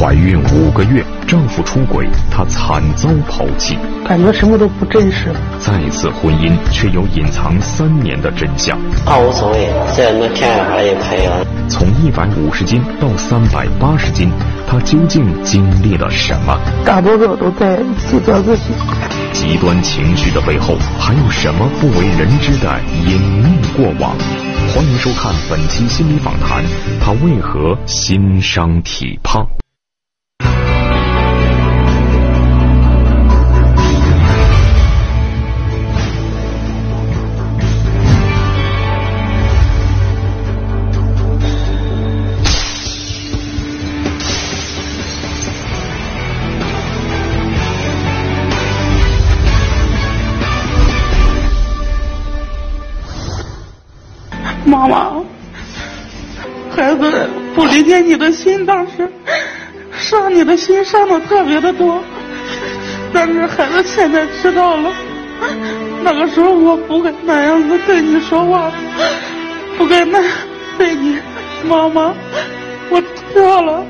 [0.00, 5.30] 怀孕五个月，丈夫出轨，她惨遭抛弃，感觉什么都不真实。
[5.58, 8.78] 再次婚姻却有隐藏三年的真相。
[9.04, 11.46] 啊，无所谓，只要能甜一点就可以了。
[11.68, 14.30] 从一百五十斤到三百八十斤，
[14.66, 16.58] 她究竟经历了什么？
[16.82, 18.72] 大多数都在自责自己。
[19.34, 24.16] 极端情绪的背后，还有什么不为人知的隐秘过往？
[24.72, 26.64] 欢迎收看本期心理访谈。
[27.04, 29.46] 他为何心伤体胖？
[57.80, 59.10] 不理解你的心，当时
[59.98, 61.98] 伤你的心伤的特别的多。
[63.10, 64.92] 但是孩子现在知道了，
[66.04, 68.70] 那个时候我不该那样子对你说话，
[69.78, 70.30] 不该那样
[70.76, 71.18] 对你，
[71.64, 72.14] 妈妈，
[72.90, 73.82] 我错了，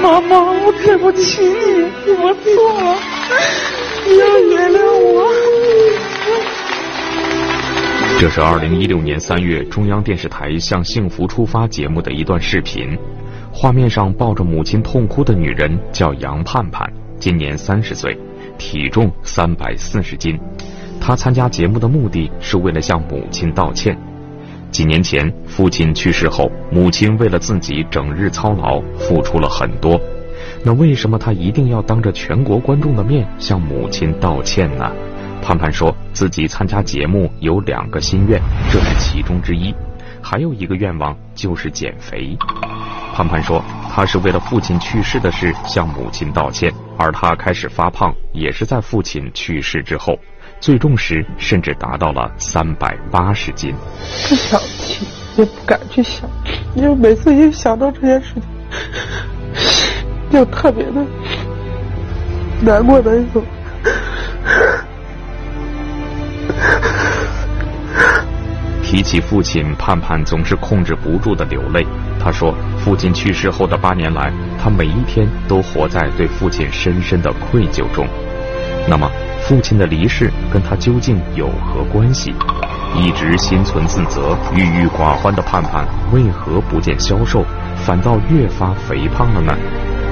[0.00, 2.96] 妈妈，我对不起你，我错了，
[4.06, 5.32] 你要原谅我。
[8.18, 12.96] 这是二零一六年三月中央电视台《向幸福出发》节目的一段视频，
[13.52, 16.88] 画面上抱着母亲痛哭的女人叫杨盼盼，
[17.18, 18.16] 今年三十岁，
[18.56, 20.38] 体重三百四十斤。
[21.00, 23.98] 她参加节目的目的是为了向母亲道歉。
[24.70, 30.00] 几年前父亲去世后，母亲为了自己整日操劳，付出了很多。
[30.64, 34.92] 那为什么她一定要当着全国观众的面向母亲道歉呢？
[35.42, 38.40] 盼盼说自己参加节目有两个心愿，
[38.70, 39.74] 这是其中之一，
[40.22, 42.38] 还有一个愿望就是减肥。
[43.12, 50.16] 盼盼说，他是为了父亲去世的事向母亲道歉，而他开始发胖也是在父亲去世之后，
[50.60, 53.74] 最重时甚至达到了三百八十斤。
[54.28, 55.04] 不想提，
[55.36, 56.30] 也不敢去想，
[56.76, 58.42] 因为每次一想到这件事情，
[60.30, 61.04] 就特别的
[62.62, 63.26] 难过的一
[68.92, 71.82] 提起父亲，盼盼总是控制不住的流泪。
[72.20, 74.30] 他说，父亲去世后的八年来，
[74.62, 78.06] 他每一天都活在对父亲深深的愧疚中。
[78.86, 79.10] 那么，
[79.40, 82.34] 父亲的离世跟他究竟有何关系？
[82.94, 87.42] 一直心存自责、郁郁寡欢的盼盼，为何不见消瘦，
[87.86, 89.56] 反倒越发肥胖了呢？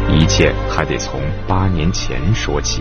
[0.08, 2.80] 一切还得从八年前说起。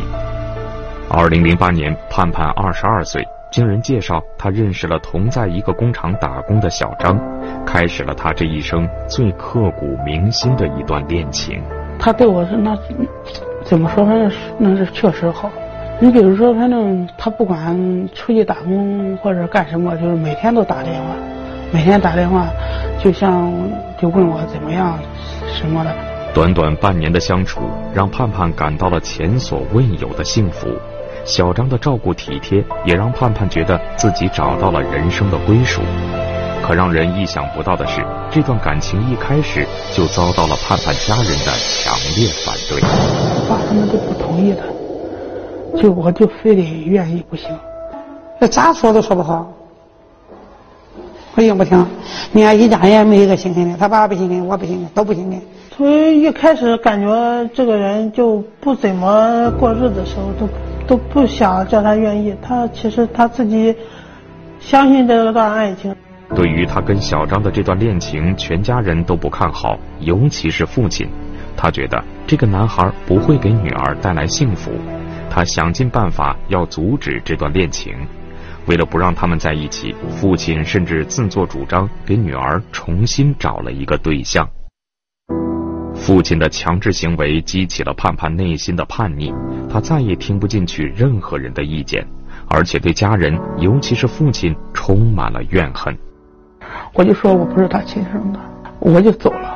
[1.10, 3.22] 二零零八年，盼盼二十二岁。
[3.52, 7.20] 经人介绍，他认识了同在一个工厂打工的小张，
[7.66, 11.60] 开始了他这一生最刻骨铭心的一段恋情。
[11.98, 12.78] 他对我是那，
[13.64, 14.06] 怎么说？
[14.06, 15.50] 反正是那是确实好。
[16.00, 17.76] 你比如说，反正他不管
[18.14, 21.16] 出去打工或者干什么，就是每天都打电话，
[21.74, 22.48] 每天打电话，
[23.04, 23.52] 就像
[24.00, 24.98] 就问我怎么样
[25.48, 25.92] 什么的。
[26.36, 27.62] 短短半年的相处，
[27.96, 30.68] 让盼盼感到了前所未有的幸福。
[31.26, 35.82] 小张的照顾体贴，也让盼盼觉得自己找到了人生的归属。
[36.62, 39.66] 可让人意想不到的是，这段感情一开始
[39.96, 42.80] 就遭到了盼盼家人的强烈反对。
[43.50, 47.50] 爸他们都不同意的，就我就非得愿意不行，
[48.40, 49.52] 那咋说都说不好。
[51.34, 51.88] 不行不行，
[52.32, 55.42] 你看一家人没一个心肯的，他爸不心肯，我不心肯，都不心肯。
[55.76, 60.48] 所以一开始感觉这个人就不怎么过日子的时候都。
[60.90, 63.76] 都不想叫他愿意，他其实他自己
[64.60, 65.96] 相信这段爱情。
[66.36, 71.08] 对于他跟小张的这段恋情，全家人都不看好，尤其是父亲。
[71.56, 74.72] 他觉得这个男孩不会给女儿带来幸福，
[75.30, 77.94] 他想尽办法要阻止这段恋情。
[78.66, 84.50] 为了不让他们在一起，父亲甚至自作主张给女儿重新找了一个对象。
[86.10, 89.32] 父亲的强制行为激起了盼盼内心的叛逆，
[89.72, 92.04] 他再也听不进去任何人的意见，
[92.48, 95.96] 而且对家人，尤其是父亲，充满了怨恨。
[96.96, 98.40] 我就说我不是他亲生的，
[98.80, 99.56] 我就走了。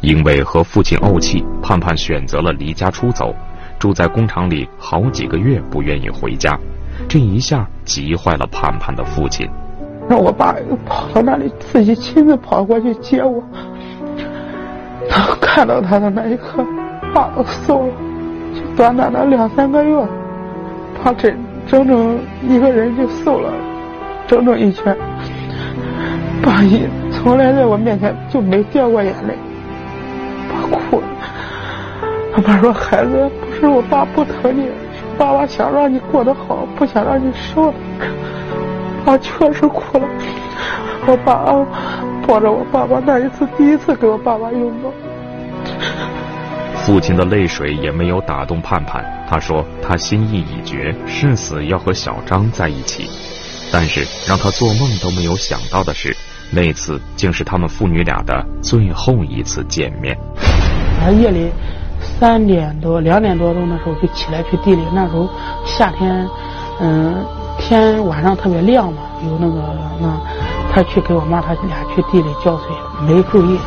[0.00, 3.34] 因为和父亲怄气，盼盼选择了离家出走，
[3.76, 6.56] 住在工厂里好几个月，不愿意回家。
[7.08, 9.50] 这一下急坏了盼盼的父亲，
[10.08, 13.42] 让我爸又跑到那里，自己亲自跑过去接我。
[15.14, 16.64] 当看到他的那一刻，
[17.14, 17.92] 爸都瘦了，
[18.54, 20.06] 就短短的两三个月，
[21.02, 21.36] 他整
[21.66, 22.18] 整整
[22.48, 23.52] 一个人就瘦了
[24.26, 24.96] 整整一圈。
[26.42, 26.82] 爸一
[27.12, 29.34] 从来在我面前就没掉过眼泪，
[30.50, 31.06] 爸哭了。
[32.34, 34.66] 他爸说：“孩子，不是我爸不疼你，
[35.18, 37.72] 爸爸想让你过得好，不想让你受。”
[39.04, 40.08] 他确实哭了。
[41.06, 41.44] 我爸
[42.26, 44.90] 抱着我爸爸那一次，第一次给我爸爸拥抱。
[46.76, 53.08] 父亲的泪水也没有打动盼盼，他说他心意已决，誓死要和小张在一起。
[53.72, 56.14] 但是让他做梦都没有想到的是，
[56.50, 60.16] 那次竟是他们父女俩的最后一次见面。
[61.00, 61.50] 他夜里
[62.18, 65.28] 三点多、两点多钟的时候就起来去地里，那时候
[65.64, 66.28] 夏天，
[66.80, 67.24] 嗯，
[67.72, 69.62] 天晚上特别亮嘛，有那个
[69.98, 70.20] 那，
[70.70, 72.66] 他去给我妈他俩去地里浇水，
[73.06, 73.58] 没注意，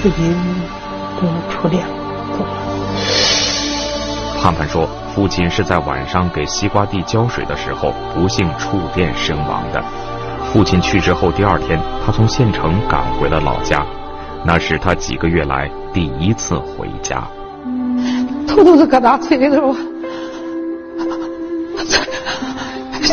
[0.00, 0.34] 自己
[1.20, 1.84] 就触电
[2.32, 2.50] 走了。
[4.40, 9.84] 盼盼说，父亲是在晚上给西瓜地浇水的时候不幸触电身亡的。
[10.46, 13.84] 父亲去世后第二天，他从县城赶回了老家，
[14.42, 17.22] 那是他几个月来第一次回家。
[18.46, 19.76] 头都是疙瘩催的都，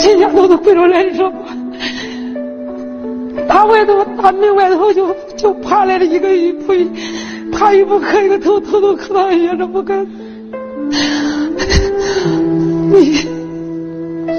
[0.02, 1.32] 心跳都都跪着来的时候，
[3.48, 6.74] 大外头大门外头就就爬来了一个一不
[7.52, 10.06] 爬一不磕一个头，头都磕到血着不敢。
[12.92, 13.18] 你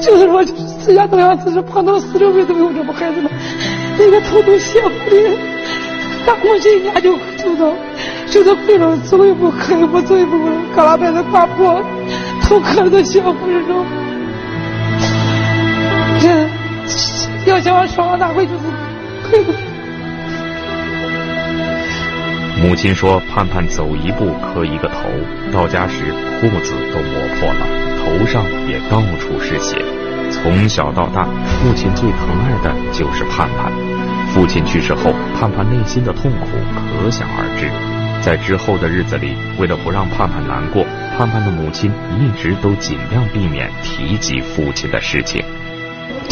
[0.03, 3.31] 就是说，世界都要是碰到四六岁都没有这么孩子了，
[3.99, 5.31] 那个头都血糊的，
[6.26, 7.73] 大过去一下就就到。
[8.29, 10.37] 就是跪着走一步磕一步走一步，
[10.75, 11.81] 搁那边子挂破，
[12.43, 13.85] 头磕的血糊这种。
[17.47, 18.61] 要想说那回就是。
[22.62, 24.94] 母亲说：“盼盼走一步磕一个头，
[25.53, 26.11] 到家时
[26.41, 27.67] 裤子都磨破了，
[27.99, 29.77] 头上也到处是血。
[30.31, 31.25] 从小到大，
[31.61, 33.71] 父亲最疼爱的就是盼盼。
[34.29, 36.49] 父亲去世后，盼盼内心的痛苦
[37.03, 37.71] 可想而知。
[38.23, 40.85] 在之后的日子里，为了不让盼盼难过，
[41.17, 45.44] 盼盼的母亲一直都尽量避免提及父亲的事情。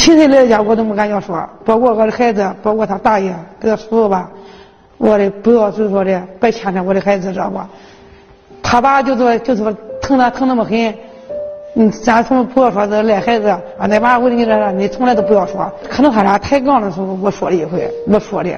[0.05, 4.31] 亲戚来家，我都没敢要说，包括我的孩子，包括他大爷，给他叔叔吧。”
[4.99, 7.59] 我的不要就是说的，别牵扯我的孩子，知道不？
[8.63, 10.95] 他爸就说就说疼他疼那么狠，
[11.77, 15.73] 嗯，咱从不要说这赖孩子啊，那爸我跟你说，你从来都不要说。
[15.89, 18.51] 可能他俩抬杠的时候，我说了一回，我说的，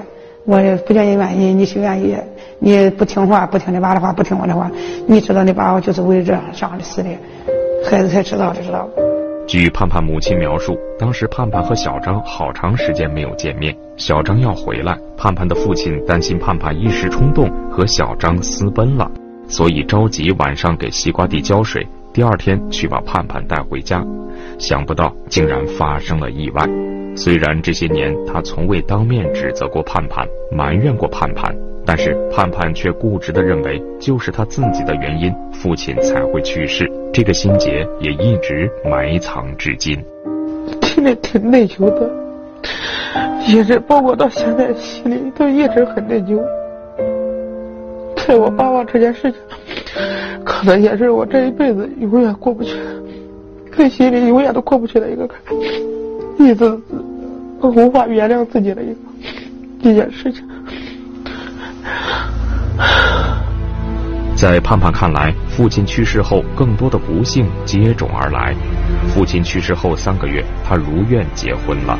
[0.46, 2.16] 我也不叫你愿意，你是愿意，
[2.58, 4.68] 你不听话，不听你爸的话，不听我的话，
[5.06, 7.08] 你知道你爸就是为这这样的死的，
[7.88, 9.25] 孩子才知道的，知道不。
[9.46, 13.72] 据盼盼母亲描述，当时盼盼和小张好长时间没有见面。
[13.96, 19.08] 小张要回来，盼盼的父亲担心盼盼一时冲动和小张私奔了，
[19.46, 24.04] 所以着急晚上给西瓜地浇水，第二天去把盼盼带回家。
[24.58, 26.66] 想不到竟然发生了意外。
[27.14, 31.54] 虽然这些年他从未当面指责过盼盼，埋怨过盼盼。
[31.86, 36.90] 但是盼盼却固执地认为，就是他自己的原因，父亲才会去世。
[37.12, 39.96] 这个心结也一直埋藏至今。
[40.82, 42.10] 心里挺内疚的，
[43.46, 46.42] 一直包括到现在，心里都一直很内疚。
[48.26, 49.40] 在我爸爸这件事情，
[50.44, 52.76] 可能也是我这一辈子永远过不去，
[53.78, 55.38] 在心里永远都过不去的一个坎，
[56.38, 56.68] 一直
[57.62, 60.42] 无法原谅自己的一个一件事情。
[64.36, 68.54] 在盼盼看来，父亲去世后，更多的不幸接踵而来。
[69.08, 71.98] 父亲去世后三个月，他如愿结婚了。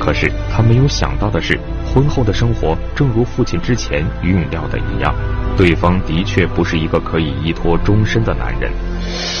[0.00, 5.14] 可是他没有想到的是，婚后的生活正如父亲之前预料的一样，
[5.56, 8.70] 对方的确不是一个可以依托终身的男人。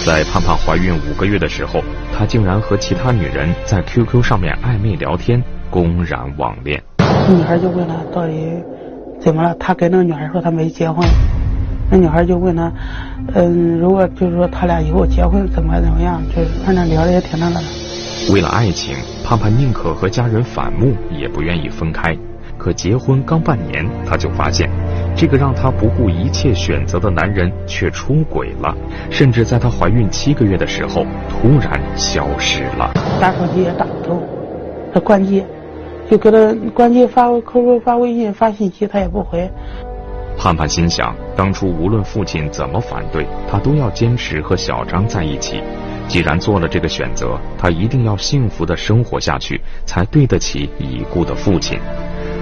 [0.04, 1.82] 在盼盼怀孕五个月的时候，
[2.16, 6.80] 他竟然和其他女人在 QQ 上面暧昧聊天，公然网恋。
[7.28, 8.32] 女孩就问他到底。
[9.20, 9.54] 怎么了？
[9.58, 11.06] 他跟那个女孩说他没结婚，
[11.90, 12.72] 那女孩就问他，
[13.34, 16.22] 嗯，如果就是说他俩以后结婚怎么怎么样？
[16.28, 17.62] 就是反正聊的也挺那个的。
[18.32, 18.94] 为了爱情，
[19.24, 22.16] 盼盼宁可和家人反目，也不愿意分开。
[22.58, 24.68] 可结婚刚半年，他就发现，
[25.14, 28.74] 这个让他不顾一切选择的男人却出轨了，
[29.10, 32.92] 甚至在她怀孕七个月的时候突然消失了。
[33.20, 34.22] 打手机也打不通，
[34.92, 35.44] 他关机。
[36.10, 39.50] 就给他关机发 QQ 发微信发信息，他也不回。
[40.38, 45.62] 盼盼心想，当初无论父亲怎么反对，他都要坚持和小张在一起。
[46.06, 51.78] 既然做了这个选择，他一定要幸福的生活下去，才对得起已故的父亲。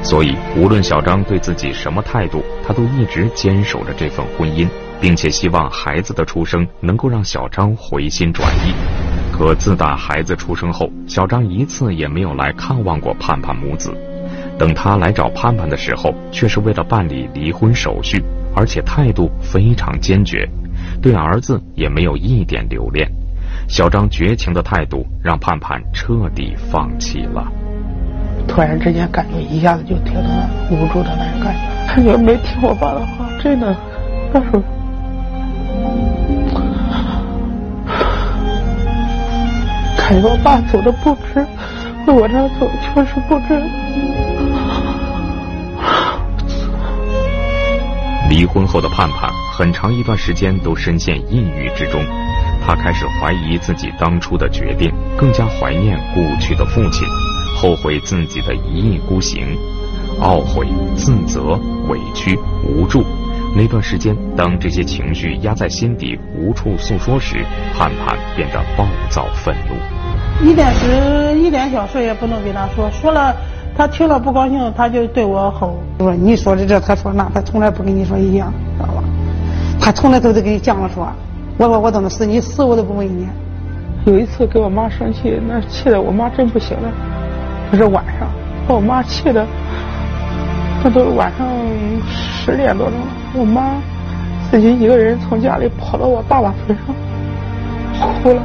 [0.02, 4.68] 所以，无论小张对自己什么态度，他都一直坚守着这份婚姻，
[5.04, 8.72] 并且希望孩子的出生能够让小张回心转意。
[9.30, 13.94] 可自打孩子出生后，小张一次也没有来看望过盼盼母子。
[14.58, 18.24] 等他来找盼盼的时候，却是为了办理离婚手续。
[18.56, 20.48] 而且态度非常坚决，
[21.02, 23.06] 对儿子也没有一点留恋。
[23.68, 27.46] 小张绝情的态度让盼盼彻底放弃了。
[28.48, 33.76] 突然之间，感觉一下子就听到了无助的那种感觉，感觉没听我爸的话，真的，
[34.32, 34.62] 那时候，
[40.06, 41.46] 感觉我爸走的不值，
[42.06, 43.58] 我这走确实不值。
[48.28, 52.04] 离婚后的盼盼，很长一段时间都深陷抑郁之中。
[52.66, 57.08] 他开始怀疑自己当初的决定，更加怀念故去的父亲，
[57.56, 59.56] 后悔自己的一意孤行，
[60.20, 61.58] 懊悔、自责、
[61.88, 63.02] 委屈、无助。
[63.56, 67.36] 那段时间，当这些情绪压在心底无处诉说时，
[67.78, 70.44] 盼盼变得暴躁愤怒。
[70.44, 73.32] 一点事、一点小事也不能跟他说，说了
[73.76, 79.04] 他听了不高兴，他就对我吼，说你说的这，他说那，他从来不跟你说一样，知道吧？
[79.80, 81.08] 他从来都得跟你犟着说。
[81.56, 82.26] 我说我怎么死？
[82.26, 83.28] 你死我都不问你。
[84.04, 86.90] 有一次给我妈生气，那气的我妈真不行了。
[87.70, 88.28] 那是晚上，
[88.66, 89.46] 把我妈气的，
[90.82, 91.46] 那都晚上
[92.04, 93.06] 十点多钟了。
[93.36, 93.82] 我妈
[94.48, 96.76] 自己一个人从家里跑到我爸爸坟
[97.98, 98.42] 上，哭了。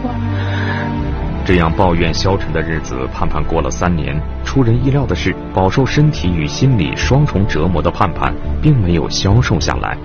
[1.46, 4.20] 这样抱怨消沉的日子，盼盼过了三年。
[4.44, 9.96] 出人意料的是，饱受身体与心理双重折磨的盼盼，并没有消瘦下来。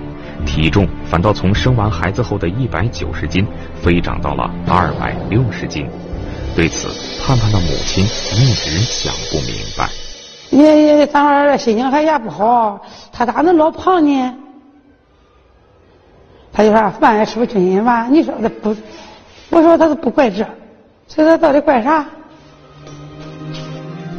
[0.45, 3.47] 体重反倒从生完孩子后的一百九十斤
[3.83, 5.87] 飞涨到了二百六十斤，
[6.55, 6.89] 对此，
[7.27, 9.89] 盼盼的母亲一直想不明白。
[10.51, 12.79] 你咱儿子心情还也不好，
[13.11, 14.35] 他咋能老胖呢？
[16.55, 18.07] 他就说饭也吃不均吧？
[18.07, 18.75] 你说他不？
[19.51, 20.47] 我说他都不怪这，
[21.09, 22.07] 所以他到底怪啥？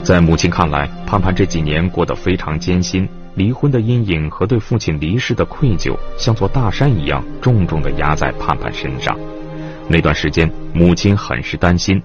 [0.03, 3.07] 在母亲看来，盼盼这几年过得非常艰辛。
[3.35, 9.17] 离婚的阴影和对父亲离世的愧疚，像座大山一样重重的压在盼盼身上。
[9.87, 12.01] 那段时间，母亲很是担心，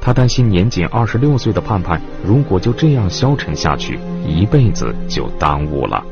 [0.00, 6.04] 她担心年仅二十六岁的盼盼如果就这样消沉下去，一辈子就耽误了。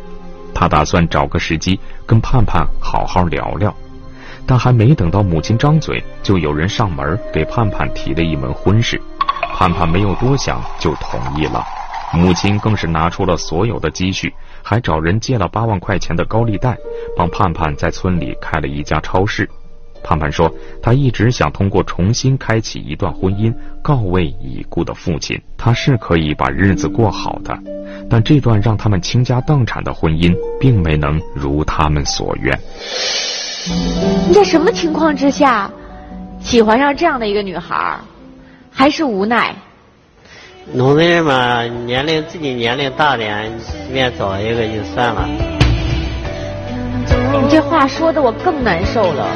[0.54, 3.74] 他打算找个时机跟盼盼好好聊聊，
[4.46, 9.00] 但还没等到母亲张嘴，就有人上门给盼盼提了一门婚事。
[9.54, 11.64] 盼盼没有多想就同意了，
[12.12, 14.32] 母亲更是拿出了所有的积蓄。
[14.62, 16.76] 还找人借了八万块钱的高利贷，
[17.16, 19.48] 帮盼盼在村里开了一家超市。
[20.02, 20.52] 盼盼说，
[20.82, 25.40] 他一直想通过重新开启一段婚姻，告慰已故的父亲。
[25.56, 27.58] 他是可以把日子过好的，
[28.08, 32.58] 但这段让他们倾家荡产的婚姻，并没能如他们所愿。
[34.28, 35.70] 你在什么情况之下
[36.40, 37.98] 喜欢上这样的一个女孩？
[38.72, 39.54] 还是无奈？
[40.72, 45.59] 农村人嘛，年龄自己年龄大点，随便找一个就算了。
[47.32, 49.26] 你这话说的我更难受了。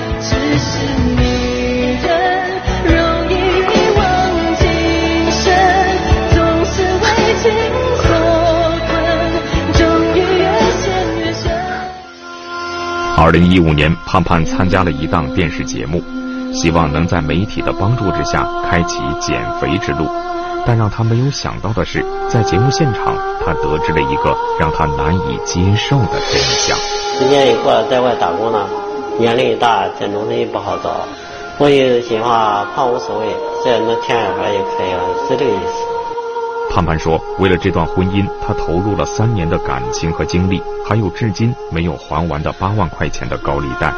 [13.16, 16.02] 二零一五年，盼盼参加了一档电视节目，
[16.52, 20.06] 希望能在媒体的帮助之下开启减肥之路。
[20.66, 26.76] 但让他没有想到的是，在节目现场，他得知了一个让他难以接受的真相。
[27.18, 28.66] 时间也过了，在外打工了，
[29.18, 31.06] 年龄也大，在农村也不好找。
[31.58, 33.26] 我有心话，胖无所谓，
[33.62, 36.74] 只要能添点孩就可以了，是这个意思。
[36.74, 43.92] 盼盼说，为了这段婚姻，他投入了三年的感情和精力，还有至今没有还完的八万块钱的高利贷，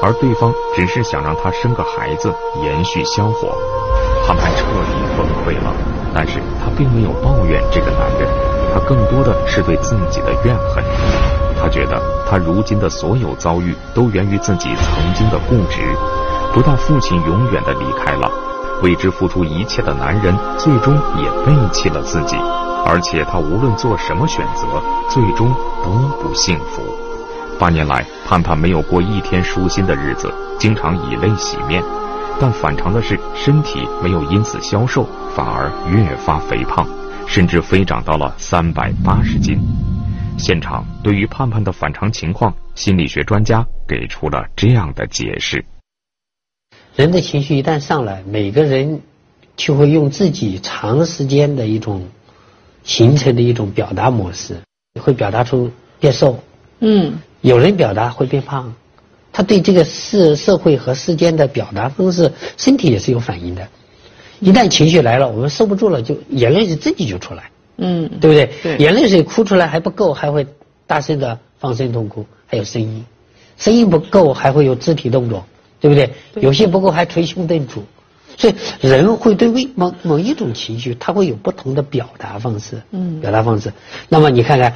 [0.00, 2.32] 而对方只是想让他生个孩子，
[2.62, 3.54] 延续香火。
[4.26, 5.72] 盼盼彻底崩溃了。
[6.12, 8.26] 但是他并没有抱怨这个男人，
[8.72, 10.82] 他更多的是对自己的怨恨。
[11.60, 15.80] 他觉得他如今的所有遭遇都源于自己曾经的固执。
[16.54, 18.30] 不但父亲永远的离开了，
[18.82, 22.36] 为之付出一切的男人最终也背弃了自己，
[22.86, 24.66] 而且他无论做什么选择，
[25.10, 25.52] 最终
[25.84, 25.90] 都
[26.22, 26.82] 不幸福。
[27.58, 31.82] 八年来，盼盼没有过一天舒心的日子，经常以泪洗面。
[32.38, 36.86] 但反常的是，身体没有因此消瘦，反而越发肥胖，
[37.26, 39.58] 甚至飞涨到了三百八十斤。
[40.36, 45.64] 现场对于盼盼的反常情况，心理学专家给出了这样的解释：
[46.94, 49.00] 人的情绪一旦上来，每个人
[49.56, 52.06] 就会用自己长时间的一种
[52.84, 54.60] 形成的一种表达模式，
[55.00, 56.38] 会表达出变瘦。
[56.80, 58.74] 嗯，有人表达会变胖。
[59.36, 63.68] 他对这个世社会和世间的表达方式，身体也是有反应的。
[64.40, 67.50] 一旦情绪来了，我们受不住了，就眼泪是自己就出来。
[67.76, 68.50] 嗯，对不对？
[68.62, 68.78] 对。
[68.78, 70.46] 眼泪水哭出来还不够，还会
[70.86, 73.04] 大声的放声痛哭，还有声音。
[73.58, 75.44] 声音不够还会有肢体动作，
[75.82, 76.10] 对不对？
[76.36, 77.84] 有些不够还捶胸顿足。
[78.38, 82.80] 所以人会对为某某一种情绪，他会有不同的表达方式。
[82.90, 83.70] 嗯，表达方式。
[84.08, 84.74] 那么你看看，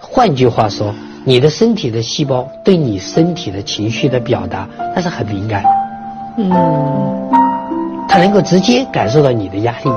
[0.00, 5.68] 换句话说，你的身体的细胞对你身体的情绪的表达，它是很敏感的。
[6.38, 7.30] 嗯，
[8.08, 9.90] 它能够直接感受到你的压力、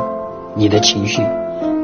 [0.56, 1.24] 你的情绪。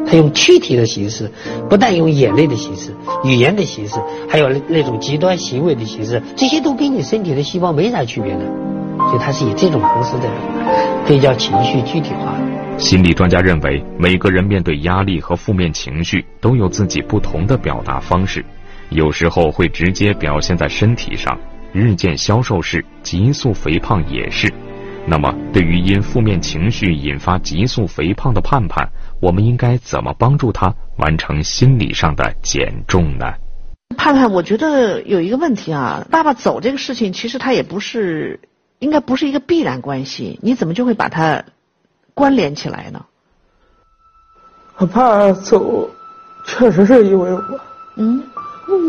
[0.06, 1.32] 它用躯体的形式，
[1.68, 2.94] 不但用眼泪的形式、
[3.24, 3.96] 语言的形式，
[4.30, 8.40] 还有那种极端行为的形式，这些都跟你身体的细胞没啥区别的。
[8.98, 12.36] 所以它是以这种方式在表达，可以叫情绪具体化。
[12.78, 18.46] 心理专家认为，每个人面对压力和负面情绪都有自己不同的表达方式，
[18.92, 21.40] 有时候会直接表现在身体上，
[21.74, 24.54] 日渐消瘦是，急速肥胖也是。
[25.08, 28.88] 那么，对于因负面情绪引发急速肥胖的盼盼，
[29.20, 33.34] 我们应该怎么帮助他完成心理上的减重呢？
[33.98, 38.40] 盼盼，我觉得有一个问题啊，爸爸走这个事情，其实他也不是。
[38.80, 41.44] 应该不是一个必然关系，你怎么就会把它
[42.16, 43.06] 关联起来呢？
[44.78, 45.88] 我爸走，
[46.48, 47.60] 确实是因为我。
[47.98, 48.24] 嗯。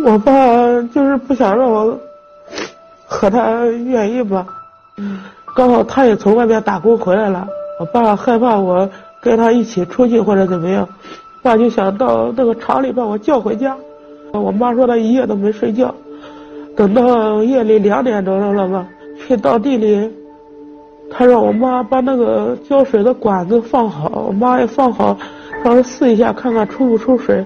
[0.05, 0.33] 我爸
[0.95, 1.99] 就是不想让我
[3.07, 4.47] 和他愿意吧。
[4.97, 5.21] 嗯。
[5.55, 7.47] 刚好他也从外面打工回来了，
[7.79, 8.89] 我爸害怕我
[9.21, 10.89] 跟他一起出去或者怎么样，
[11.43, 13.77] 爸就想到那个厂里把我叫回家。
[14.33, 15.95] 我妈说她一夜都没睡觉，
[16.75, 18.87] 等到夜里两点钟了吧。
[19.19, 20.11] 去到地里，
[21.11, 25.19] 他让我妈把那个浇水的管子放好，我妈也放好，
[25.63, 27.45] 让他试一下看看出不出水。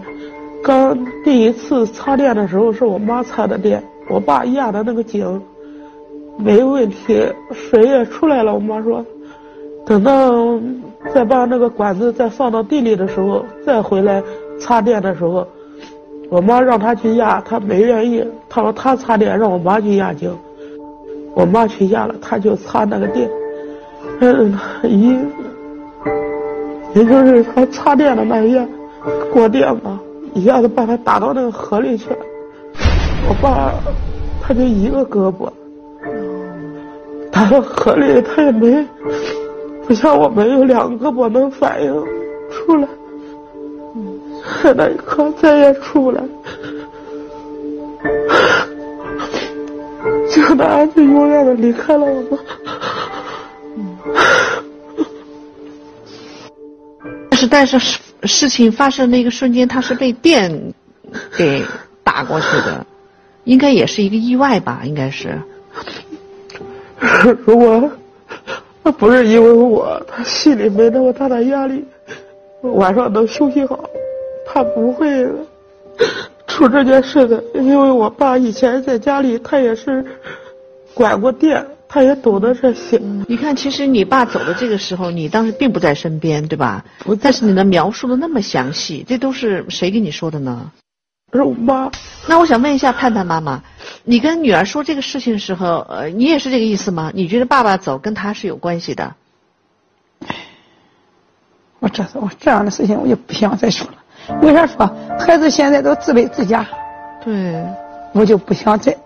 [0.66, 3.80] 刚第一次插电的时候是我妈插的电，
[4.10, 5.40] 我爸压的那个井
[6.36, 8.52] 没问题，水也出来了。
[8.52, 9.06] 我妈说，
[9.86, 10.58] 等到
[11.14, 14.20] 再把那个管子再放到地里的时候，再回来
[14.58, 15.46] 插电的时候，
[16.30, 20.36] 我妈让他去压，他没愿意，他说他插电，让我妈去压井。
[21.36, 23.30] 我妈去压了，他就插那个电，
[24.18, 24.52] 嗯，
[24.82, 25.16] 一，
[26.92, 28.66] 也就是他插电的那一夜，
[29.32, 30.00] 过电吧，
[30.36, 32.18] 一下子把他打到那个河里去了。
[33.26, 33.72] 我爸
[34.42, 35.50] 他就一个胳膊，
[37.32, 38.86] 打到河里，他也没，
[39.86, 41.90] 不像我们有两个胳膊能反应
[42.50, 42.86] 出来，
[44.76, 46.22] 那一刻再也出不来。
[50.30, 52.38] 就那就永远的离开了我们。
[57.30, 57.78] 但是，但是
[58.22, 60.72] 事事情发生那个瞬间，他是被电
[61.36, 61.62] 给
[62.02, 62.86] 打过去的，
[63.44, 64.82] 应该也是一个意外吧？
[64.84, 65.40] 应该是。
[67.44, 67.90] 如果
[68.82, 71.84] 他不是因为我，他心里没那么大的压力，
[72.62, 73.88] 晚上能休息好，
[74.46, 75.26] 他不会。
[76.46, 80.02] 出这件事的，因为我爸以前在家里，他也是
[80.94, 83.00] 管过店，他也懂得这些。
[83.28, 86.84] 你看，其实你爸走的这个时候，你当时并不在身边，对吧？
[86.98, 87.14] 不。
[87.14, 90.70] 但是你能描述的那么详细，这都是谁跟你说的呢？
[91.32, 91.90] 是我妈。
[92.28, 93.62] 那我想问一下盼盼妈妈，
[94.04, 97.10] 你跟女儿说这个事情的时候，呃，你也是这个意思吗？
[97.14, 99.14] 你觉得爸爸走跟他是有关系的？
[101.78, 104.38] 我这我这样的事情，我就不想再说了。
[104.42, 104.86] 为啥说
[105.18, 106.66] 孩子现在都自卑自家？
[107.24, 107.64] 对，
[108.12, 108.96] 我就不想再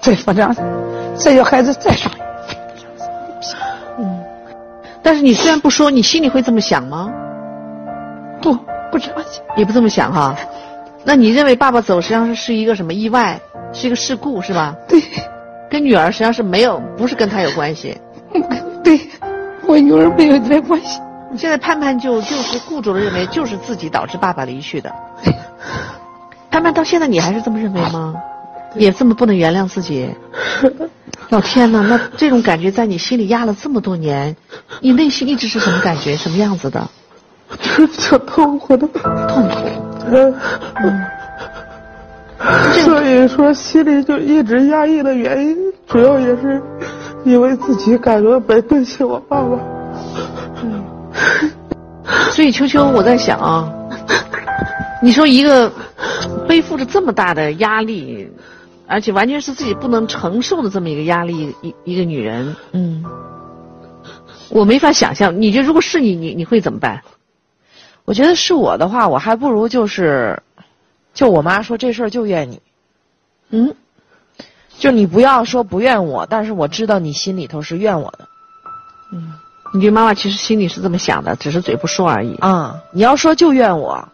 [0.00, 0.54] 再说这样，
[1.16, 2.10] 再叫孩子再上。
[3.98, 4.24] 嗯，
[5.02, 7.10] 但是你虽然不说，你心里会这么想吗？
[8.40, 8.54] 不，
[8.90, 10.36] 不这么想，也不这么想哈。
[11.04, 13.40] 那你认为爸爸走实际上是是一个什么意外？
[13.72, 14.74] 是一个事故是吧？
[14.88, 15.02] 对。
[15.68, 18.00] 跟女儿实际上是没有，不是跟他有关系。
[18.84, 19.00] 对，
[19.66, 21.00] 我女儿没有这关系。
[21.36, 24.94] 现在盼盼就就是固执的认为就是自己导致爸爸离去的。
[26.50, 28.14] 盼盼到现在你还是这么认为吗？
[28.78, 30.08] 也这么不能原谅自己？
[31.30, 34.36] 老天呐，那这种感觉在你心里压了这么多年，
[34.80, 36.16] 你内心一直是什么感觉？
[36.16, 36.88] 什么样子的？
[37.58, 38.86] 挺痛苦的。
[38.86, 39.56] 痛苦。
[40.82, 41.04] 嗯。
[42.84, 45.56] 所以说心里就一直压抑的原因，
[45.88, 46.62] 主要也是
[47.24, 49.58] 因为自己感觉没对起我爸爸。
[52.30, 53.72] 所以秋秋，我在想啊，
[55.02, 55.72] 你说一个
[56.46, 58.30] 背负着这么大的压力，
[58.88, 63.04] 而且完全是自己不能承受的这么一个压力，一一个女人，嗯，
[64.48, 65.40] 我没法想象。
[65.40, 67.02] 你觉得如果是你，你你会怎么办？
[68.04, 70.42] 我觉得是我的话，我还不如就是，
[71.12, 72.62] 就我妈说这事儿就怨你，
[73.50, 73.74] 嗯，
[74.78, 78.28] 就你不要说不怨我，但是我知道你心里头是怨我的，
[79.12, 79.34] 嗯。
[79.74, 82.36] 你这妈妈其实心里是这么想的，只是嘴不说而已。
[82.36, 84.08] 啊，你要说就怨我，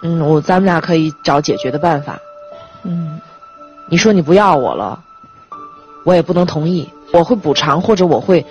[0.00, 2.18] 嗯，我咱们俩可以找解决的办法。
[2.84, 3.20] 嗯，
[3.88, 5.02] 你说你不要我了，
[6.04, 8.44] 我也不能同意，我会补偿或者我会，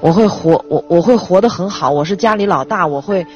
[0.00, 3.26] 我会活我我会活得很好，我是家里老大，我会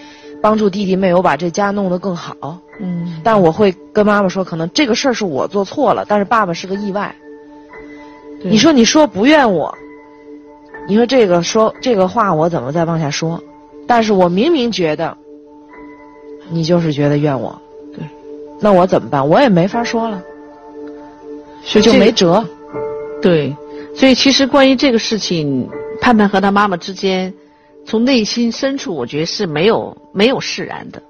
[0.40, 2.58] 帮助弟弟妹妹，我把这家弄得更好。
[2.80, 7.14] 嗯，但我会跟妈妈说，可能这个事儿是我做错了，但是爸爸是个意外。
[8.42, 9.76] 你说你说不怨我，
[10.88, 13.38] 你说这个说这个话我怎么再往下说？
[13.86, 15.14] 但是我明明觉得，
[16.48, 17.69] 你就是觉得怨我，对，
[18.61, 19.27] 那我怎么办？
[19.27, 20.23] 我也没法说了，
[21.62, 22.44] 所以就没辙。
[23.23, 23.55] 对，
[23.94, 25.68] 所以其实关于这个事情，
[26.01, 27.33] 盼盼和他妈妈之间，
[27.85, 31.03] 从内心深处，我觉得是没有没有释然的，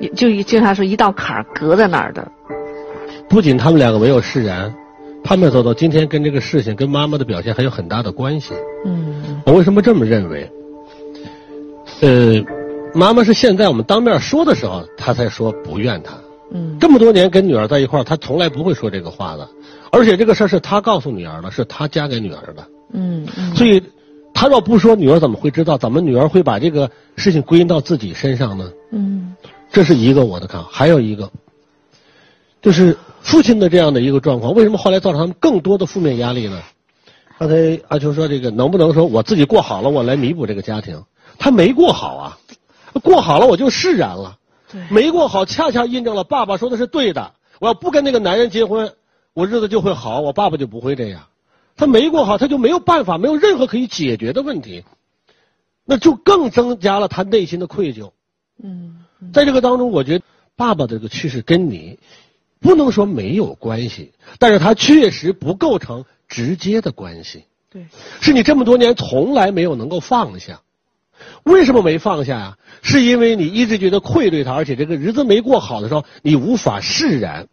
[0.00, 2.30] 也就经常说一道坎儿隔在那儿的。
[3.28, 4.74] 不仅他们两个没有释然，
[5.24, 8.52] 盼盼走到今天跟这个事情跟妈妈的表现还有很大的关系。
[8.84, 10.50] 嗯我为什么这么认为？
[12.00, 12.44] 呃，
[12.94, 16.12] 妈妈是现在我们当面说的时候，她才说不怨她。
[16.52, 19.48] 嗯这么多年跟女儿在一块儿，他从来不会说这个话的。
[19.90, 22.66] 而且这个事儿是他告诉女儿的，是他嫁给女儿的。
[22.92, 23.82] 嗯嗯，所以，
[24.34, 25.78] 他要不说，女儿怎么会知道？
[25.78, 28.70] 怎么女儿会把这个事情归因到自己身上呢？
[28.92, 29.34] 嗯
[29.72, 31.30] 这是一个我的看法，还有一个，
[32.62, 36.60] 就是父亲的这样的一个状况，为什么后来造成他们更多的负面压力呢？
[37.38, 41.02] 刚才阿秋说这个能不能说我自己过好了，我来弥补这个家庭？
[41.38, 42.38] 他没过好啊，
[43.02, 44.45] 过好了我就释然了，对
[44.90, 47.34] 没过好恰恰印证了爸爸说的是对的。
[47.60, 48.92] 我要不跟那个男人结婚，
[49.32, 51.26] 我日子就会好，我爸爸就不会这样。
[51.76, 54.84] 他没过好，他就没有办法，没有任何可以解决的问题，
[55.84, 58.10] 那就更增加了他内心的愧疚。
[58.62, 60.24] 嗯在这个当中，我觉得
[60.56, 61.98] 爸爸的这个去世跟你
[62.60, 67.86] 不能说没有关系，但是他确实不构成直接的关系，对，
[68.20, 70.60] 是你这么多年从来没有能够放下。
[71.44, 77.48] 为什么没放下呀、是因为你一直觉得愧对他，而且这个日子没过好的时候，你无法释然。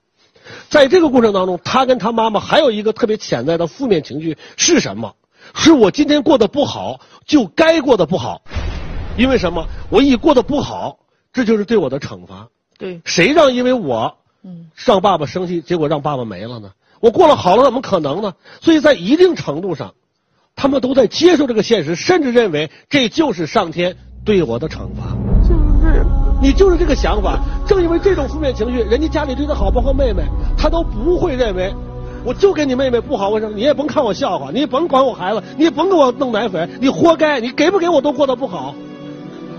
[0.69, 5.15] 在这个过程当中，他跟他妈妈还有一个特别潜在的负面情绪是什么？
[5.55, 8.43] 是我今天过得不好，就该过得不好，
[9.17, 9.65] 因为什么？
[9.89, 10.99] 我一过得不好，
[11.33, 12.49] 这就是对我的惩罚。
[12.77, 16.73] 对，谁让因为我嗯让爸爸生气，结果让爸爸没了呢？
[16.99, 18.35] 我过了好了，怎么可能呢？
[18.61, 19.95] 所以在一定程度上，
[20.55, 25.15] 他们都在接受这个现实，甚至认为这就是上天对我的惩罚。
[25.43, 26.05] 就是
[26.41, 27.39] 你就是这个想法。
[27.65, 30.23] 正因为这种负面情绪，人家家里对他好，包括妹妹，
[30.57, 31.73] 他都不会认为，
[32.23, 33.53] 我就跟你妹妹不好，为什么？
[33.55, 38.73] 你也甭看我笑话，你也甭管我孩子，你也甭给我弄奶粉，你活该，你给不给我都过得不好。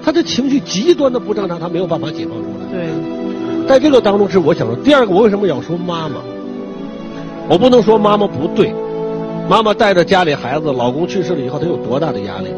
[0.05, 2.67] 他的情绪极端的不正常，他没有办法解放出来。
[2.71, 6.17] 对，在这个当中是我想说，第二个我为什么要说妈妈？
[7.49, 8.75] 我不能说妈妈不对，
[9.49, 12.49] 妈妈带着家里孩子，老公去世了以后，她有多大的压力？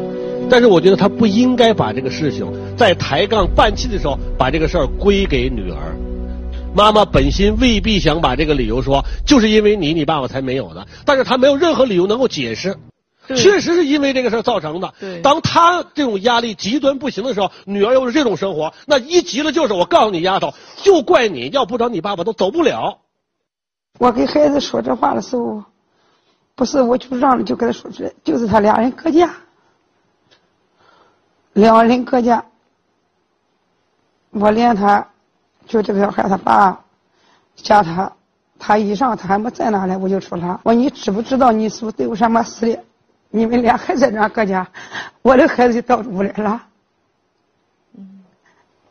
[0.49, 5.95] 但是我觉得他不应该把这个事情在抬杠拌气的时候把这个事儿归给女儿。
[6.73, 10.87] 妈妈本心未必想把这个理由说，就是因为你，你爸爸才没有的。
[11.05, 12.77] 但是他没有任何理由能够解释。
[13.35, 14.93] 确实是因为这个事儿造成的。
[15.21, 22.99] 当他这种压力极端不行的时候，女儿又是这种生活，那一急了就是我告诉你丫头，就怪你，要不找你爸爸都走不了。
[23.99, 25.61] 我给孩子说这话的时候，
[26.55, 29.29] 不是我就让着就跟他说出来，就是他俩人搁家，
[31.57, 32.43] 两人搁家，
[34.29, 35.07] 我连他，
[35.65, 36.79] 就这个小孩他爸，
[37.55, 38.11] 加他，
[38.59, 42.83] 他一上他还没在那呢，我就说他，我说你知不知道你叔对我什么事的？
[43.31, 44.67] 你们俩还在那搁家，
[45.23, 46.61] 我的孩子就到屋里了，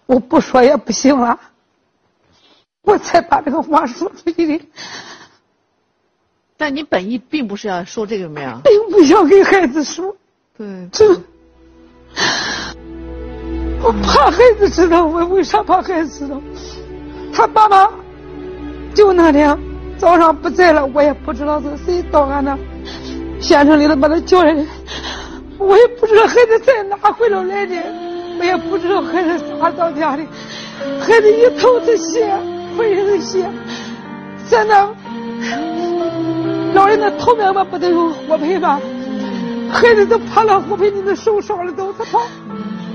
[0.06, 1.38] 我不说也不行了。
[2.82, 4.68] 我才把这个话说出去的，
[6.56, 8.60] 但你本意并不是要说这个没有？
[8.64, 10.16] 并不想给孩子说，
[10.58, 11.14] 对，这
[13.86, 16.42] 我怕孩子知道，我为啥怕孩子知道？
[17.32, 17.88] 他爸爸
[18.92, 19.56] 就那天
[19.96, 22.58] 早上不在了，我也不知道是谁到俺那
[23.38, 24.64] 县城里头把他叫来的，
[25.58, 27.76] 我也不知道孩子在哪回头来的，
[28.40, 30.24] 我也不知道孩子咋到家的，
[30.98, 32.28] 孩子一头是血，
[32.76, 33.48] 浑身是血，
[34.48, 34.90] 在那
[36.74, 38.80] 老人的头面嘛不都有火盆吗？
[39.70, 42.18] 孩子都爬到火盆里头受伤了都，他怕。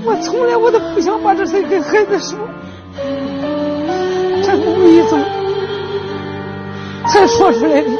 [0.04, 2.38] 我从来我都不想把这事跟孩子说，
[4.42, 5.18] 这无意中
[7.06, 7.90] 才说出来的。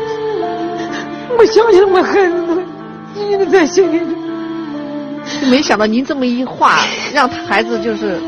[1.38, 2.62] 我相信我孩子能
[3.30, 4.00] 一直在心里。
[5.40, 6.80] 就没想到您这么一话，
[7.14, 8.18] 让孩子就是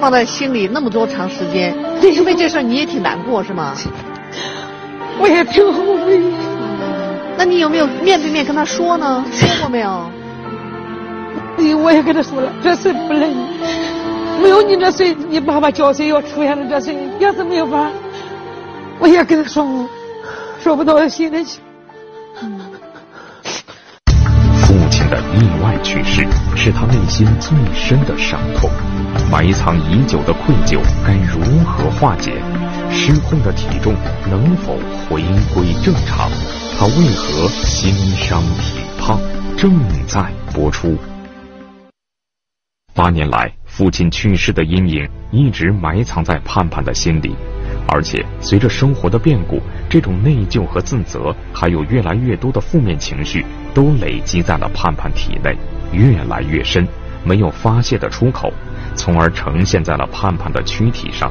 [0.00, 3.72] 放在心里那么多长时间，因为这事儿你也挺难过是吗？
[5.18, 6.20] 我也挺后悔。
[7.38, 9.24] 那你有没有面对面跟他说呢？
[9.30, 10.10] 说过没有？
[11.74, 13.30] 我也跟他说了，这事不能，
[14.42, 17.90] 没有你这事，你爸爸交税要出现了这事，也是没有法。
[18.98, 19.88] 我也跟他说过，
[20.62, 21.60] 说不到心里去。
[24.66, 26.26] 父亲的意外去世
[26.56, 28.68] 是他内心最深的伤痛，
[29.30, 32.32] 埋藏已久的愧疚该如何化解？
[32.90, 33.94] 失控的体重
[34.30, 34.74] 能否
[35.08, 35.22] 回
[35.54, 36.30] 归正常？
[36.78, 39.18] 他为何心伤体胖？
[39.56, 39.72] 正
[40.06, 40.96] 在播出。
[42.96, 47.36] 八年来，父亲去世的阴影一直埋藏在盼盼的心里，
[47.86, 55.54] 而且随着生活的变故，这种内疚和自责，还有越来越多的负面情绪，都累积在了盼盼体内，
[55.92, 56.88] 越来越深，
[57.22, 58.50] 没有发泄的出口，
[58.94, 61.30] 从而呈现在了盼盼的躯体上，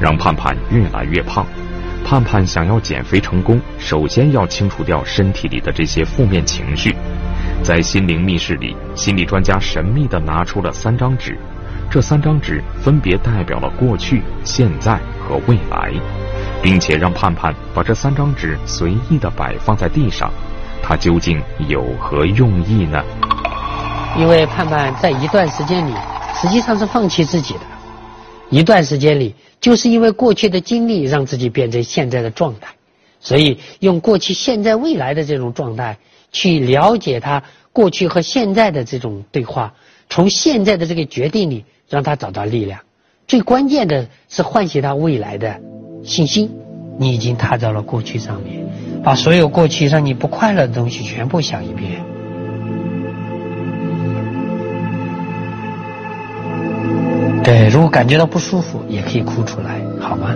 [0.00, 1.44] 让盼盼越来越胖。
[2.06, 6.94] 盼盼想要减肥成功，首先要清除掉身体里的这些负面情绪。
[7.62, 11.38] 在心灵密室里，心理专家神秘地拿出了三张纸，
[11.90, 15.92] 这三张纸分别代表了过去、现在和未来，
[16.62, 20.32] 并且让盼盼把这三张纸随意地摆放在地上。
[20.82, 23.04] 他究竟有何用意呢？
[24.18, 25.92] 因为盼盼在一段时间里
[26.34, 27.60] 实际上是放弃自己的，
[28.48, 32.68] 一段时间里就是因为过去的经历让自己变成现在的状态，
[33.20, 35.98] 所以用过去、现在、未来的这种状态。
[36.32, 39.74] 去了解他过去和现在的这种对话，
[40.08, 42.80] 从现在的这个决定里让他找到力量。
[43.26, 45.60] 最关键的是唤醒他未来的
[46.04, 46.50] 信心。
[46.98, 48.62] 你已经踏到了过去上面，
[49.02, 52.04] 把所有过去让你不快乐的东西全部想一遍。
[57.42, 60.34] 对，如果感觉到不舒服，也可以哭出来，好吗？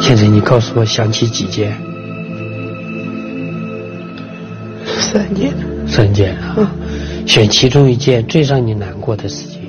[0.00, 1.87] 现在你告诉我想起几件。
[4.98, 5.52] 三件，
[5.86, 6.70] 三件啊，
[7.26, 9.62] 选其中一件最让你难过的事情，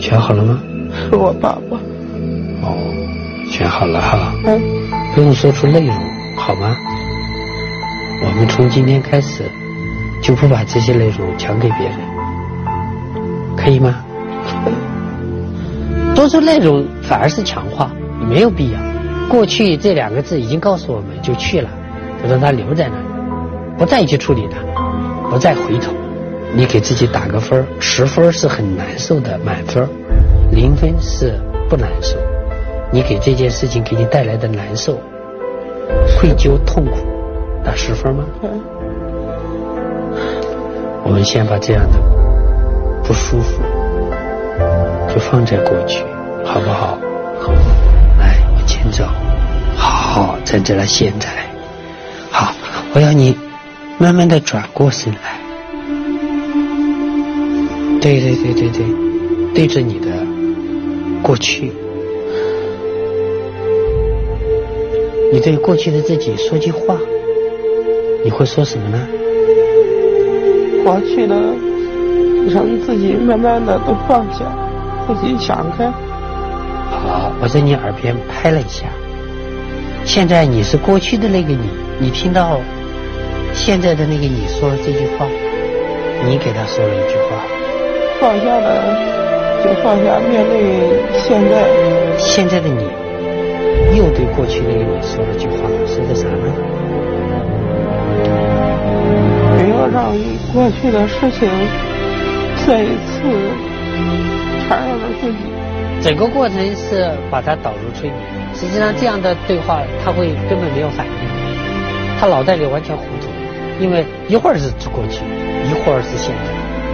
[0.00, 0.60] 选好了吗？
[1.10, 1.76] 是我爸爸。
[2.62, 2.76] 哦，
[3.50, 4.32] 选好了哈。
[4.46, 4.60] 嗯。
[5.14, 5.94] 不用说出内容，
[6.36, 6.76] 好吗？
[8.24, 9.44] 我们从今天开始
[10.22, 11.98] 就不把这些内容讲给别人，
[13.56, 14.04] 可以吗？
[16.14, 17.90] 多说内容反而是强化，
[18.28, 18.78] 没有必要。
[19.28, 21.68] 过去这两个字已经告诉我们，就去了。
[22.22, 23.04] 就让他留在那里，
[23.78, 24.58] 不再去处理它，
[25.30, 25.92] 不再回头。
[26.52, 29.88] 你给自己打个分十分是很难受的满分，
[30.50, 31.34] 零分是
[31.68, 32.16] 不难受。
[32.90, 34.98] 你给这件事情给你带来的难受、
[36.18, 36.98] 愧疚、痛苦
[37.64, 38.24] 打十分吗？
[41.04, 41.98] 我们先把这样的
[43.04, 43.62] 不舒服
[45.08, 46.02] 就放在过去，
[46.44, 46.98] 好不好？
[47.40, 47.52] 好，
[48.18, 49.04] 来往前走。
[49.76, 51.49] 好，在这了，现在。
[52.92, 53.36] 好，我要你
[53.98, 55.40] 慢慢的转过身来，
[58.00, 58.84] 对对对对对，
[59.54, 60.08] 对着你的
[61.22, 61.72] 过去，
[65.32, 66.96] 你对过去的自己说句话，
[68.24, 69.06] 你会说什么呢？
[70.84, 71.36] 过去的
[72.52, 74.44] 让自己慢慢的都放下，
[75.06, 75.86] 自己想开。
[76.90, 78.86] 好，我在你耳边拍了一下，
[80.04, 81.68] 现在你是过去的那个你。
[82.02, 82.58] 你听到
[83.62, 85.26] 现在的那个你说了这句话，
[86.26, 87.36] 你给他说了一句话，
[88.18, 88.96] 放下了
[89.62, 91.68] 就放下，面对现在。
[92.16, 92.88] 现在的你
[93.96, 96.50] 又对过去那个你说了句话，说的啥呢？
[99.54, 100.16] 不要让
[100.54, 101.46] 过去的事情
[102.66, 103.20] 再一次
[104.66, 105.38] 缠绕着自己。
[106.00, 108.20] 整个过程是把它导入催眠，
[108.54, 111.12] 实际上这样的对话他会根本没有反应。
[112.18, 113.29] 他脑袋里完全糊涂，
[113.80, 115.24] 因为一会儿是过去，
[115.64, 116.52] 一会儿是现在，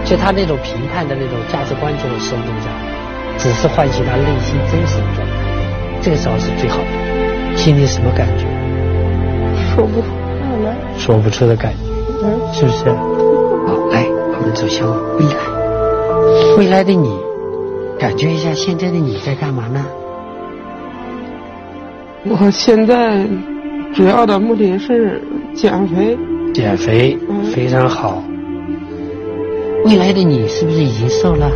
[0.09, 5.33] 就他那种评判的那种价值观就会松动下来，只是唤醒他内心真实的状态。
[6.01, 8.47] 这个时候是最好的，心里什么感觉？
[9.75, 10.07] 说不出
[10.63, 10.73] 来。
[10.97, 11.79] 说不出的感觉，
[12.23, 12.89] 嗯，是不是？
[12.89, 16.57] 好，来，我们走向未来。
[16.57, 17.13] 未来的你，
[17.99, 19.85] 感觉一下现在的你在干嘛呢？
[22.23, 23.27] 我现在。
[23.95, 25.23] 主要的目的是
[25.55, 26.15] 减肥，
[26.57, 27.15] 减肥
[27.53, 28.23] 非常好。
[29.85, 31.51] 未来的你是不是已经瘦了？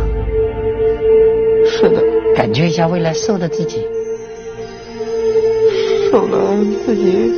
[1.66, 2.00] 是的，
[2.36, 3.84] 感觉一下未来瘦的自己。
[6.08, 6.38] 瘦了
[6.86, 7.32] 自己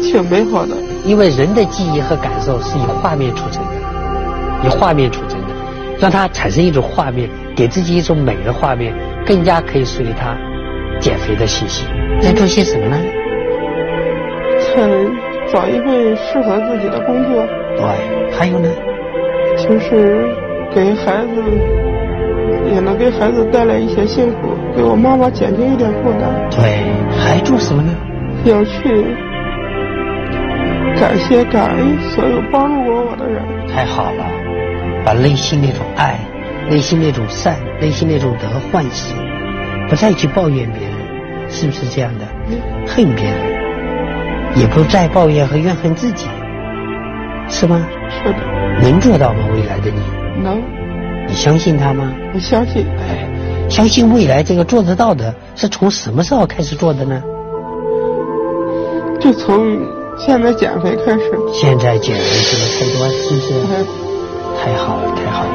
[0.00, 0.74] 挺美好的。
[1.04, 5.48] 因为人的记忆和感受是以画面储存的，以画面储存的，
[6.00, 8.94] 让它产生一种画面，给自己一种美的画面，
[9.26, 10.34] 更加可以树立他
[10.98, 11.84] 减肥的信息。
[12.18, 12.96] 在做些什么呢？
[15.52, 17.46] 找一份适合自己的工作。
[17.76, 17.84] 对，
[18.36, 18.68] 还有呢，
[19.56, 20.26] 就是
[20.74, 21.42] 给孩子
[22.72, 26.30] 也能给孩子带来一些幸福，给我妈妈减轻一点负担。
[26.50, 26.82] 对，
[27.16, 27.92] 还做什么呢？
[28.44, 29.04] 要去
[30.98, 33.42] 感谢、感恩所有帮助过我的人。
[33.68, 34.24] 太好了，
[35.04, 36.18] 把内心那种爱、
[36.70, 39.16] 内心那种善、内心那种德唤醒，
[39.88, 42.24] 不再去抱怨别人，是不是这样的？
[42.86, 43.57] 恨别人，
[44.58, 46.26] 也不再抱怨和怨恨自己，
[47.48, 47.86] 是吗？
[48.10, 48.38] 是的。
[48.82, 49.38] 能做到吗？
[49.54, 50.60] 未来的你能。
[51.28, 52.12] 你相信他吗？
[52.34, 52.84] 我相信。
[52.98, 53.28] 哎，
[53.68, 57.22] 相信未来这个做得到的，是从什么时候开始做的呢？
[59.20, 59.78] 就从
[60.18, 61.20] 现在减肥开始。
[61.52, 63.86] 现在减肥做的太多，是不是？
[64.60, 65.50] 太好了，太好了。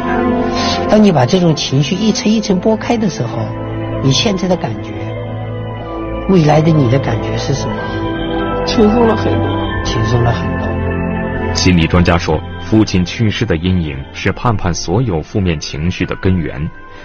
[0.89, 3.39] 当你把这种情绪一层一层剥开的时候，
[4.02, 4.92] 你现在的感觉，
[6.30, 7.76] 未来的你的感觉是什么？
[8.76, 11.54] 轻松了很多，轻松了很多。
[11.54, 16.60] 心理专家说，父亲去世的阴影是盼盼所有负面情绪的根源，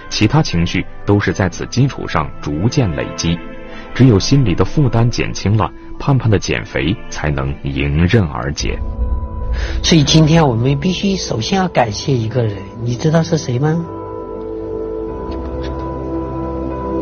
[0.09, 3.37] 其他情绪都是在此基础上逐渐累积。
[3.93, 8.75] 只有心理的负担减轻了，盼盼的减肥才能迎刃而解。
[9.83, 13.85] 所以今天我们必须首先要感谢一个人，你知道是谁吗？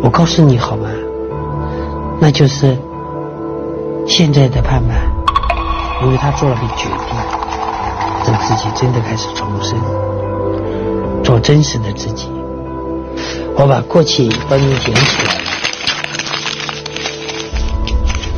[0.03, 0.89] 我告诉你好吗？
[2.19, 2.77] 那就是
[4.07, 5.11] 现在的盼盼，
[6.03, 6.97] 因为他做了个决定。
[8.25, 9.79] 让自己真的开始重生，
[11.23, 12.27] 做真实的自己。
[13.55, 15.39] 我把过去帮你捡起来了，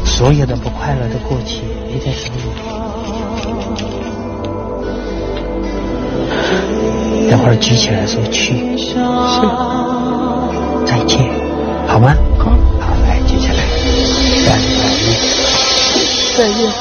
[0.05, 2.51] 所有的不快乐的过去也在手里。
[7.31, 8.93] 等会儿举起来说去，是，
[10.85, 11.27] 再见，
[11.87, 12.13] 好吗？
[16.37, 16.71] 再见，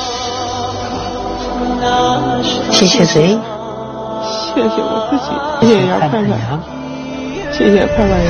[2.70, 3.38] 谢谢谁？
[4.54, 5.24] 谢谢我自己。
[5.60, 6.60] 谢谢杨盼盼。
[7.52, 8.28] 谢谢盼盼杨。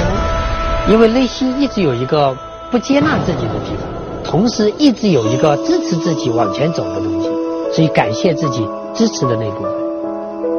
[0.91, 2.35] 因为内心一直有一个
[2.71, 3.83] 不接纳自己的地方，
[4.25, 7.29] 同时一直有一个支持自己往前走的东西，
[7.73, 9.73] 所以感谢自己支持的那部分，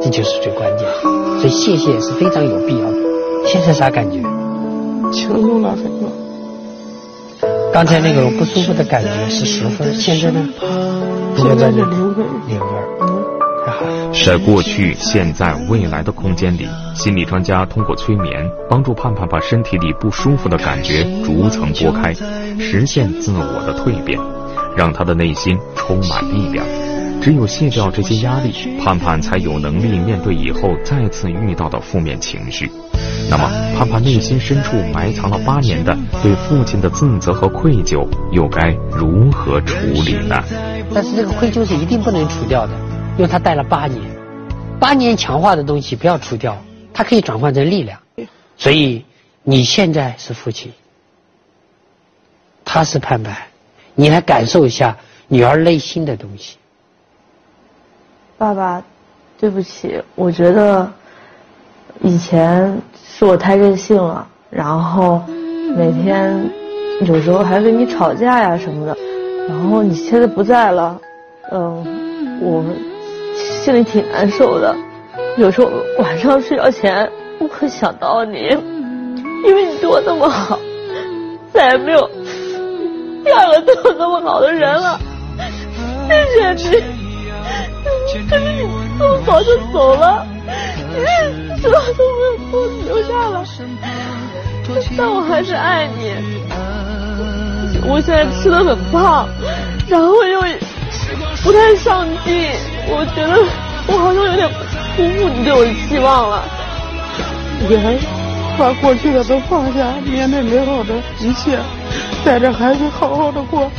[0.00, 0.86] 这就是最关键。
[1.40, 2.96] 所以谢谢是非常有必要的。
[3.46, 4.18] 现在啥感觉？
[5.10, 6.09] 轻松了很多。
[7.72, 10.48] 刚才那种不舒服的感觉是十分，现在呢？
[11.36, 12.26] 现在是零分。
[12.48, 12.66] 零分。
[14.24, 22.12] 在过去、现在、未来的空间里，心理专家通过催眠，帮助盼盼把身体里不舒服的感觉逐层拨开，
[22.58, 24.18] 实现自我的蜕变，
[24.76, 26.66] 让他的内心充满力量。
[27.22, 28.52] 只有卸掉这些压力，
[28.82, 32.70] 盼盼才有能力面对以后再次遇到的负面情绪。
[33.28, 40.42] 那么，盼盼内心深处埋藏了八年的对父亲的自责和愧疚，又该如何处理呢？
[40.94, 42.72] 但是这个愧疚是一定不能除掉的。
[43.18, 44.02] 因为他带了八年，
[44.78, 46.56] 八年强化的东西不要除掉，
[46.94, 48.00] 它可以转换成力量。
[48.56, 49.04] 所以
[49.42, 50.72] 你现在是父亲，
[52.64, 53.36] 他是盼盼，
[53.94, 54.96] 你来感受一下
[55.28, 56.56] 女儿内心的东西。
[58.40, 58.82] 爸爸，
[59.38, 60.90] 对不起，我觉得
[62.00, 65.20] 以前是我太任性了，然后
[65.76, 66.50] 每天
[67.02, 68.96] 有时候还跟你吵架呀什么的，
[69.46, 70.98] 然后你现在不在了，
[71.52, 72.64] 嗯，我。
[73.62, 74.74] 心里挺难受的，
[75.36, 78.38] 有时候晚上睡觉前我会想到你，
[79.46, 80.58] 因为你对我那么好，
[81.52, 82.08] 再也没有
[83.22, 84.98] 第二个对我那么好的人了。
[86.08, 86.99] 谢谢，你
[88.28, 90.26] 这么早就走了，
[91.60, 93.44] 什么都没有给我留下了，
[94.96, 96.14] 但我还是爱你。
[97.86, 99.28] 我现在吃的很胖，
[99.88, 100.42] 然后又
[101.42, 102.50] 不太上进。
[102.88, 103.32] 我觉得
[103.86, 104.48] 我好像有点
[104.96, 106.42] 辜负你对我的期望了。
[107.68, 107.96] 你还
[108.58, 111.58] 把过去的都放下，面对美好的一切，
[112.24, 113.70] 带着孩子好好的过。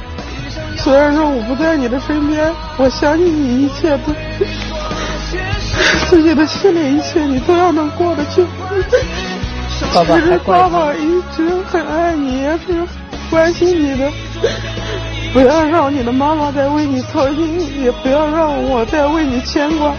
[0.84, 4.12] 虽然说我不在你的身边，我相信你一切都
[6.10, 8.44] 自己的心里一切你都要能过得去。
[9.94, 12.86] 爸爸还爸爸一直很爱你，也是
[13.30, 14.12] 关心你的。
[15.34, 19.94] 不要让你的妈妈再为你操心，也不要让我再为你牵挂。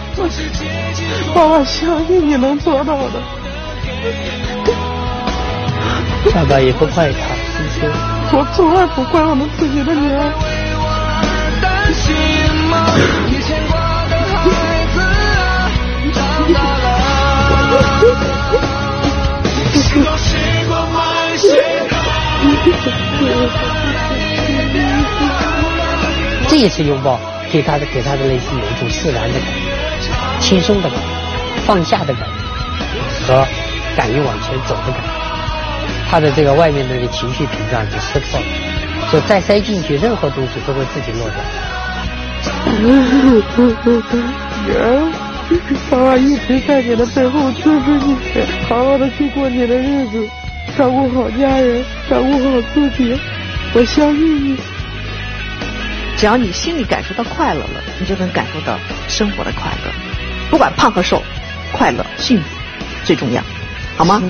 [1.33, 3.21] 爸爸相信你能做到的。
[6.33, 7.19] 爸爸也不怪他，
[7.57, 7.91] 是不是？
[8.35, 10.31] 我从来不怪我们自己的女儿。
[26.47, 27.19] 这一次拥抱，
[27.51, 29.47] 给他的给他的内心有一种释然的感觉，
[30.39, 31.05] 轻松的感觉，
[31.65, 32.27] 放下的感觉，
[33.25, 33.45] 和
[33.95, 35.07] 敢于往前走的感觉。
[36.11, 38.45] 他的这个外面的这个情绪屏障就撕破了，
[39.11, 41.37] 就再塞进去任何东西都会自己落掉。
[44.65, 45.11] 娘，
[45.91, 48.15] 妈妈一直在你的背后支持你，
[48.67, 50.27] 好好的去过你的日子，
[50.77, 53.19] 照顾好家人，照顾好自己。
[53.73, 54.57] 我相信你。
[56.15, 59.91] 只要你心里感受到快乐了，你就能感受到生活的快乐。
[60.49, 61.21] 不管胖和瘦，
[61.73, 62.43] 快乐幸福
[63.03, 63.43] 最重要，
[63.97, 64.21] 好吗？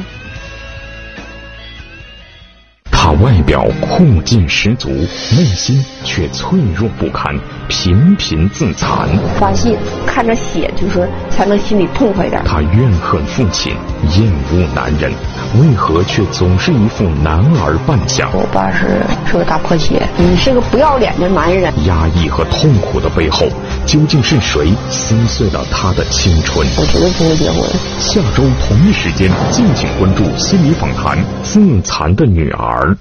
[3.24, 4.90] 外表酷劲十足，
[5.32, 7.34] 内心却脆弱不堪，
[7.70, 9.08] 频频自残。
[9.40, 12.44] 发泄，看着血就是才能心里痛快点。
[12.44, 13.72] 他怨恨父亲，
[14.18, 15.10] 厌恶男人，
[15.58, 18.30] 为何却总是一副男儿扮相？
[18.34, 21.72] 我爸是是个大破鞋，你是个不要脸的男人。
[21.86, 23.48] 压抑和痛苦的背后，
[23.86, 26.68] 究竟是谁撕碎了他的青春？
[26.76, 27.62] 我绝对不会结婚。
[28.00, 32.92] 下周同一时间，敬请关注心理访谈《自残的女儿》。